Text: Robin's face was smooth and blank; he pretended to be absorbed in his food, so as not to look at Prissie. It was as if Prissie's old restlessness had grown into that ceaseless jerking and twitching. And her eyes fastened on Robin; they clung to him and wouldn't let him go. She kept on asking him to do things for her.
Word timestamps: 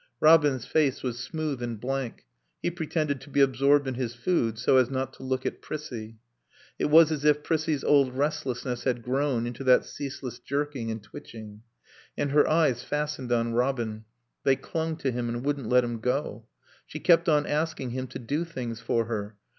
Robin's 0.19 0.65
face 0.65 1.03
was 1.03 1.19
smooth 1.19 1.61
and 1.61 1.79
blank; 1.79 2.25
he 2.59 2.71
pretended 2.71 3.21
to 3.21 3.29
be 3.29 3.39
absorbed 3.39 3.87
in 3.87 3.93
his 3.93 4.15
food, 4.15 4.57
so 4.57 4.77
as 4.77 4.89
not 4.89 5.13
to 5.13 5.21
look 5.21 5.45
at 5.45 5.61
Prissie. 5.61 6.17
It 6.79 6.85
was 6.85 7.11
as 7.11 7.23
if 7.23 7.43
Prissie's 7.43 7.83
old 7.83 8.17
restlessness 8.17 8.83
had 8.83 9.03
grown 9.03 9.45
into 9.45 9.63
that 9.65 9.85
ceaseless 9.85 10.39
jerking 10.39 10.89
and 10.89 11.03
twitching. 11.03 11.61
And 12.17 12.31
her 12.31 12.47
eyes 12.49 12.81
fastened 12.83 13.31
on 13.31 13.53
Robin; 13.53 14.05
they 14.43 14.55
clung 14.55 14.95
to 14.97 15.11
him 15.11 15.29
and 15.29 15.45
wouldn't 15.45 15.69
let 15.69 15.83
him 15.83 15.99
go. 15.99 16.47
She 16.87 16.99
kept 16.99 17.29
on 17.29 17.45
asking 17.45 17.91
him 17.91 18.07
to 18.07 18.17
do 18.17 18.43
things 18.43 18.79
for 18.79 19.05
her. 19.05 19.35